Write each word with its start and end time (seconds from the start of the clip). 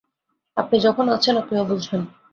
আপনি 0.57 0.77
যখন 0.79 1.05
আছেন, 1.09 1.35
আপনিও 1.37 1.65
বুঝবেন। 1.65 2.01